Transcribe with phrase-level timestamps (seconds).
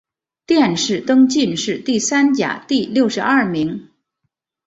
[0.47, 3.89] 殿试登进士第三甲第六十二名。